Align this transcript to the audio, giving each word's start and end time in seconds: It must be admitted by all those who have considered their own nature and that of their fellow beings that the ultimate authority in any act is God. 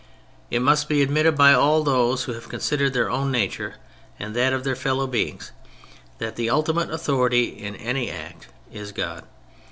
It 0.49 0.63
must 0.63 0.89
be 0.89 1.03
admitted 1.03 1.37
by 1.37 1.53
all 1.53 1.83
those 1.83 2.23
who 2.23 2.33
have 2.33 2.49
considered 2.49 2.91
their 2.91 3.07
own 3.07 3.31
nature 3.31 3.75
and 4.17 4.35
that 4.35 4.51
of 4.51 4.63
their 4.63 4.75
fellow 4.75 5.05
beings 5.05 5.51
that 6.17 6.37
the 6.37 6.49
ultimate 6.49 6.89
authority 6.89 7.49
in 7.49 7.75
any 7.75 8.09
act 8.09 8.47
is 8.73 8.91
God. 8.93 9.25